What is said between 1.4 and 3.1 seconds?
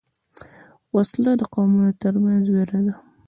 قومونو تر منځ وېره ده